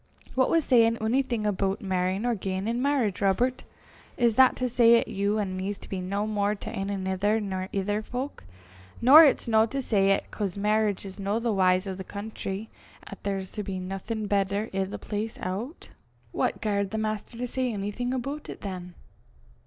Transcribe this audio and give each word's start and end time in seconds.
"Wha 0.35 0.47
was 0.47 0.65
sayin' 0.65 0.97
onything 0.99 1.45
aboot 1.45 1.79
merryin' 1.79 2.25
or 2.25 2.33
giein' 2.33 2.67
in 2.67 2.81
merriage, 2.81 3.21
Robert? 3.21 3.65
Is 4.17 4.35
that 4.35 4.55
to 4.55 4.67
say 4.67 4.97
'at 4.99 5.07
you 5.07 5.37
an' 5.37 5.55
me's 5.55 5.77
to 5.77 5.87
be 5.87 6.01
no 6.01 6.25
more 6.25 6.55
to 6.55 6.71
ane 6.71 6.89
anither 6.89 7.39
nor 7.39 7.69
ither 7.71 8.01
fowk? 8.01 8.43
Nor 8.99 9.23
it's 9.25 9.47
no 9.47 9.67
to 9.67 9.79
say 9.79 10.09
'at, 10.09 10.31
'cause 10.31 10.57
merriage 10.57 11.05
is 11.05 11.19
no 11.19 11.37
the 11.39 11.51
w'y 11.53 11.85
o' 11.87 11.93
the 11.93 12.03
country, 12.03 12.71
'at 13.05 13.21
there's 13.21 13.51
to 13.51 13.61
be 13.61 13.77
naething 13.77 14.25
better 14.25 14.71
i' 14.73 14.83
the 14.85 14.97
place 14.97 15.37
o' 15.37 15.75
't." 15.79 15.91
"What 16.31 16.61
garred 16.61 16.89
the 16.89 16.97
Maister 16.97 17.45
say 17.45 17.71
onything 17.71 18.11
aboot 18.11 18.49
it 18.49 18.61
than?" 18.61 18.95